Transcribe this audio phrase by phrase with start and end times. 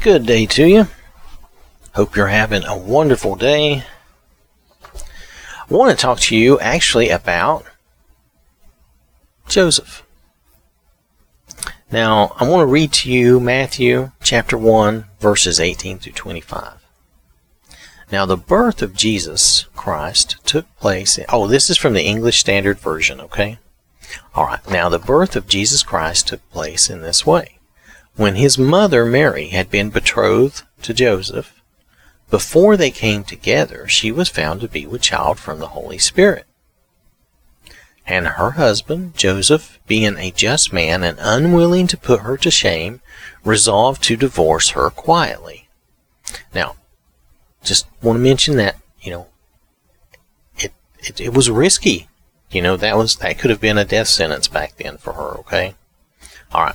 [0.00, 0.86] Good day to you.
[1.96, 3.82] Hope you're having a wonderful day.
[4.94, 7.64] I want to talk to you actually about
[9.48, 10.04] Joseph.
[11.90, 16.74] Now, I want to read to you Matthew chapter 1, verses 18 through 25.
[18.12, 21.18] Now, the birth of Jesus Christ took place.
[21.18, 23.58] In, oh, this is from the English Standard Version, okay?
[24.36, 24.70] All right.
[24.70, 27.57] Now, the birth of Jesus Christ took place in this way.
[28.18, 31.62] When his mother Mary had been betrothed to Joseph,
[32.30, 36.44] before they came together, she was found to be with child from the Holy Spirit.
[38.04, 43.02] And her husband, Joseph, being a just man and unwilling to put her to shame,
[43.44, 45.68] resolved to divorce her quietly.
[46.52, 46.74] Now,
[47.62, 49.26] just want to mention that, you know,
[50.58, 52.08] it, it, it was risky.
[52.50, 55.38] You know, that was, that could have been a death sentence back then for her,
[55.38, 55.76] okay?
[56.52, 56.74] Alright,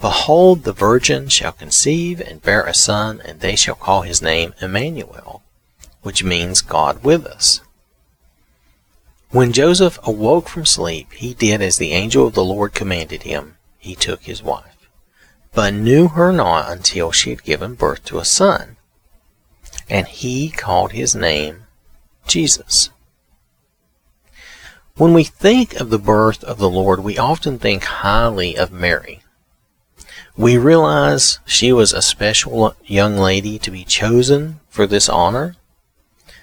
[0.00, 4.54] Behold, the virgin shall conceive and bear a son, and they shall call his name
[4.60, 5.42] Emmanuel,
[6.02, 7.60] which means God with us.
[9.30, 13.58] When Joseph awoke from sleep, he did as the angel of the Lord commanded him.
[13.78, 14.88] He took his wife,
[15.52, 18.76] but knew her not until she had given birth to a son.
[19.88, 21.64] And he called his name
[22.26, 22.90] Jesus.
[24.96, 29.19] When we think of the birth of the Lord, we often think highly of Mary.
[30.40, 35.56] We realize she was a special young lady to be chosen for this honor.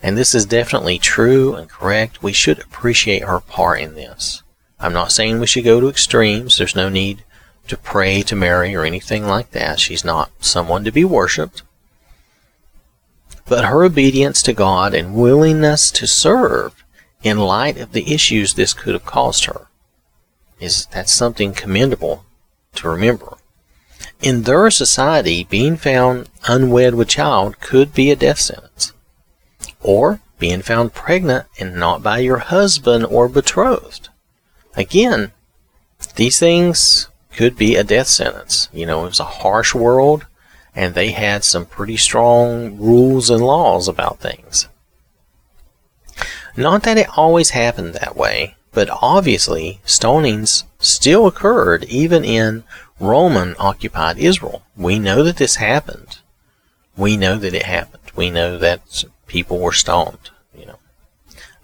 [0.00, 2.22] And this is definitely true and correct.
[2.22, 4.44] We should appreciate her part in this.
[4.78, 6.56] I'm not saying we should go to extremes.
[6.56, 7.24] There's no need
[7.66, 9.80] to pray to Mary or anything like that.
[9.80, 11.64] She's not someone to be worshiped.
[13.48, 16.84] But her obedience to God and willingness to serve
[17.24, 19.66] in light of the issues this could have caused her
[20.60, 22.24] is that's something commendable
[22.76, 23.36] to remember.
[24.20, 28.92] In their society, being found unwed with child could be a death sentence.
[29.80, 34.08] Or being found pregnant and not by your husband or betrothed.
[34.76, 35.32] Again,
[36.16, 38.68] these things could be a death sentence.
[38.72, 40.26] You know, it was a harsh world
[40.74, 44.68] and they had some pretty strong rules and laws about things.
[46.56, 52.64] Not that it always happened that way, but obviously stonings still occurred even in
[53.00, 54.62] Roman occupied Israel.
[54.76, 56.18] We know that this happened.
[56.96, 58.12] We know that it happened.
[58.14, 60.30] We know that people were stoned.
[60.54, 60.78] You know.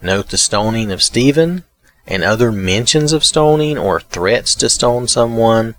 [0.01, 1.63] Note the stoning of Stephen
[2.07, 5.75] and other mentions of stoning or threats to stone someone.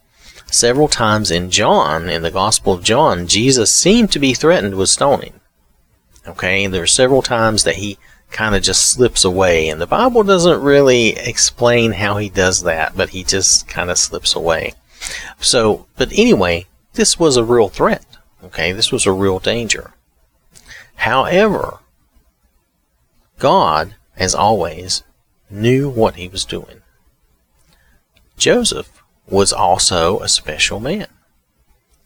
[0.46, 4.88] Several times in John, in the Gospel of John, Jesus seemed to be threatened with
[4.88, 5.40] stoning.
[6.26, 7.98] Okay, there are several times that he
[8.30, 12.96] kind of just slips away, and the Bible doesn't really explain how he does that,
[12.96, 14.74] but he just kind of slips away.
[15.40, 18.04] So, but anyway, this was a real threat.
[18.44, 19.92] Okay, this was a real danger.
[20.96, 21.80] However,
[23.38, 25.02] God, as always,
[25.50, 26.82] knew what he was doing.
[28.36, 31.08] Joseph was also a special man.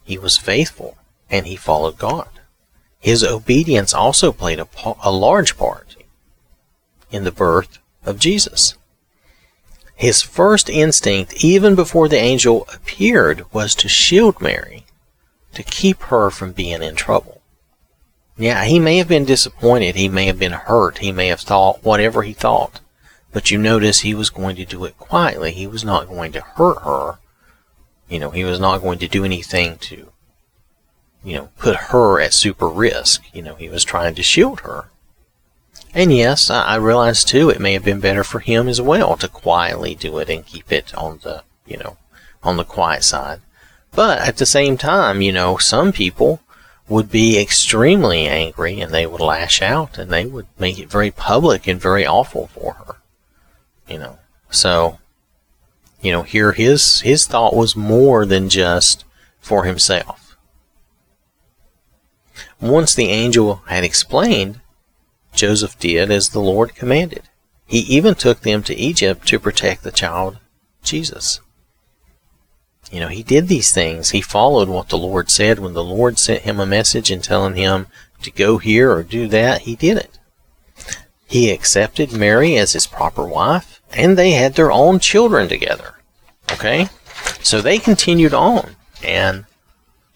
[0.03, 0.97] He was faithful
[1.29, 2.29] and he followed God.
[2.99, 4.67] His obedience also played a,
[5.03, 5.95] a large part
[7.11, 8.75] in the birth of Jesus.
[9.95, 14.85] His first instinct, even before the angel appeared, was to shield Mary,
[15.53, 17.41] to keep her from being in trouble.
[18.35, 21.83] Yeah, he may have been disappointed, he may have been hurt, he may have thought
[21.83, 22.79] whatever he thought,
[23.31, 25.51] but you notice he was going to do it quietly.
[25.51, 27.19] He was not going to hurt her.
[28.09, 30.11] You know, he was not going to do anything to,
[31.23, 33.23] you know, put her at super risk.
[33.33, 34.89] You know, he was trying to shield her.
[35.93, 39.27] And yes, I, realize too, it may have been better for him as well to
[39.27, 41.97] quietly do it and keep it on the, you know,
[42.41, 43.41] on the quiet side.
[43.91, 46.41] But at the same time, you know, some people
[46.89, 51.11] would be extremely angry and they would lash out and they would make it very
[51.11, 52.95] public and very awful for her.
[53.87, 54.19] You know,
[54.49, 54.97] so,
[56.01, 59.05] you know, here his, his thought was more than just
[59.39, 60.35] for himself.
[62.59, 64.59] Once the angel had explained
[65.33, 67.23] Joseph did as the Lord commanded.
[67.65, 70.37] He even took them to Egypt to protect the child
[70.83, 71.39] Jesus.
[72.91, 74.11] You know, he did these things.
[74.11, 75.59] He followed what the Lord said.
[75.59, 77.87] When the Lord sent him a message and telling him
[78.21, 80.19] to go here or do that, he did it.
[81.25, 85.95] He accepted Mary as his proper wife, and they had their own children together.
[86.51, 86.89] Okay?
[87.41, 89.45] So they continued on, and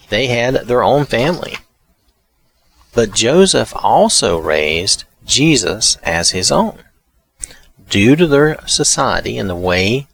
[0.10, 1.56] they had their own family.
[2.94, 6.80] But Joseph also raised Jesus as his own.
[7.90, 10.08] Due to their society and the way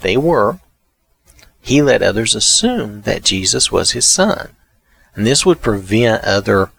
[0.00, 0.60] they were,
[1.60, 4.54] he let others assume that Jesus was his son.
[5.14, 6.70] And this would prevent other,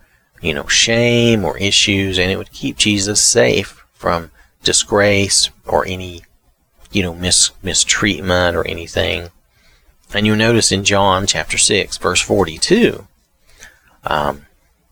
[0.42, 4.32] you know, shame or issues, and it would keep Jesus safe from
[4.64, 6.24] disgrace or any,
[6.92, 9.30] you know, mis- mistreatment or anything.
[10.14, 13.08] And you'll notice in John chapter 6, verse 42,
[14.06, 14.47] um,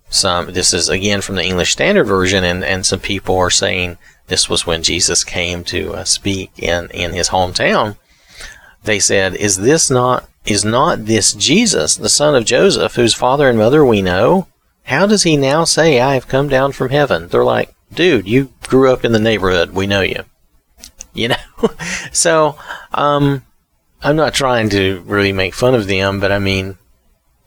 [0.10, 3.98] some this is again from the English Standard Version, and, and some people are saying
[4.28, 7.98] this was when Jesus came to uh, speak in, in his hometown.
[8.84, 13.50] They said, "Is this not is not this Jesus, the son of Joseph, whose father
[13.50, 14.48] and mother we know?
[14.84, 18.52] How does he now say, I have come down from heaven?" They're like, "Dude, you
[18.64, 19.72] grew up in the neighborhood.
[19.72, 20.24] We know you."
[21.18, 21.70] You know,
[22.12, 22.58] so
[22.94, 23.46] um,
[24.04, 26.78] I'm not trying to really make fun of them, but I mean,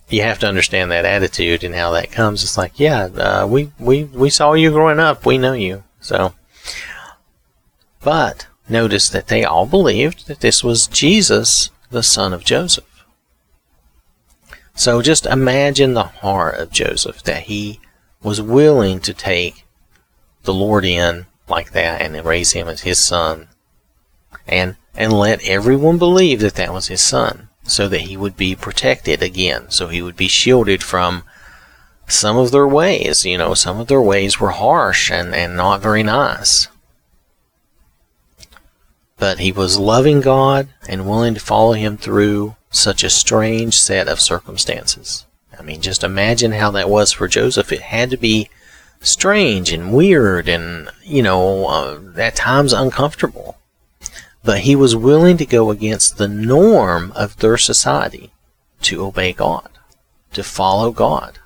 [0.09, 2.43] you have to understand that attitude and how that comes.
[2.43, 5.27] It's like, yeah, uh, we, we, we saw you growing up.
[5.27, 5.85] We know you.
[6.01, 6.35] So,
[8.01, 12.85] but notice that they all believed that this was Jesus, the son of Joseph.
[14.75, 17.81] So just imagine the heart of Joseph that he
[18.23, 19.67] was willing to take
[20.45, 23.49] the Lord in like that and raise him as his son
[24.47, 28.55] and and let everyone believe that that was his son so that he would be
[28.55, 31.23] protected again, so he would be shielded from
[32.07, 33.25] some of their ways.
[33.27, 36.69] You know, some of their ways were harsh and, and not very nice.
[39.19, 44.09] But he was loving God and willing to follow him through such a strange set
[44.09, 45.27] of circumstances.
[45.59, 47.73] I mean, just imagine how that was for Joseph.
[47.73, 48.49] It had to be
[49.01, 53.58] strange and weird and, you know, uh, at times uncomfortable
[54.49, 58.33] but he was willing to go against the norm of their society
[58.81, 59.69] to obey God,
[60.33, 61.39] to follow God.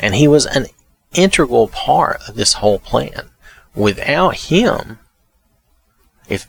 [0.00, 0.66] And he was an
[1.14, 3.30] integral part of this whole plan.
[3.76, 4.98] Without him,
[6.28, 6.48] if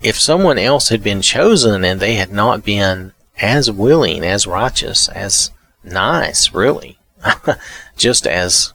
[0.00, 3.12] if someone else had been chosen and they had not been
[3.42, 5.50] as willing, as righteous, as
[5.82, 6.96] nice, really,
[7.98, 8.72] just as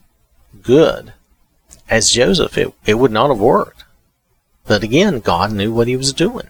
[0.61, 1.13] good
[1.89, 3.85] as Joseph, it, it would not have worked.
[4.67, 6.49] But again, God knew what he was doing.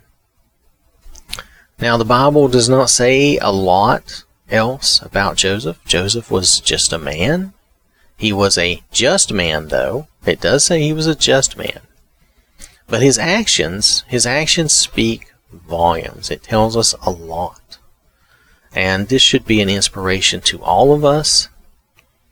[1.82, 5.80] Now, the Bible does not say a lot else about Joseph.
[5.86, 7.54] Joseph was just a man.
[8.18, 10.08] He was a just man, though.
[10.26, 11.80] It does say he was a just man.
[12.88, 16.30] But his actions, his actions speak volumes.
[16.30, 17.78] It tells us a lot.
[18.76, 21.48] And this should be an inspiration to all of us.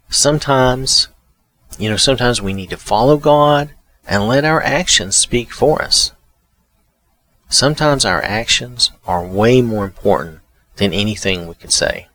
[0.10, 1.08] Sometimes,
[1.80, 3.70] you know, sometimes we need to follow God
[4.06, 6.12] and let our actions speak for us.
[7.50, 10.40] Sometimes our actions are way more important
[10.76, 12.08] than anything we could say.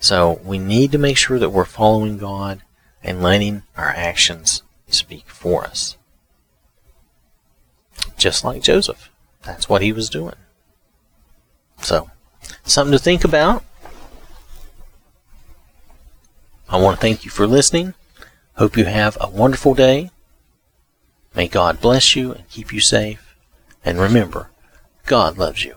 [0.00, 2.62] So we need to make sure that we're following God
[3.02, 5.96] and letting our actions speak for us.
[8.16, 9.10] Just like Joseph.
[9.42, 10.34] That's what he was doing.
[11.80, 12.10] So,
[12.64, 13.64] something to think about.
[16.68, 17.94] I want to thank you for listening.
[18.54, 20.10] Hope you have a wonderful day.
[21.34, 23.27] May God bless you and keep you safe.
[23.84, 24.50] And remember,
[25.06, 25.76] God loves you.